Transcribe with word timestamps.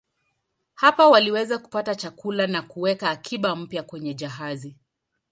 Hapa 0.75 1.07
waliweza 1.09 1.57
kupata 1.57 1.95
chakula 1.95 2.47
na 2.47 2.61
kuweka 2.61 3.09
akiba 3.09 3.55
mpya 3.55 3.83
kwenye 3.83 4.13
jahazi. 4.13 4.75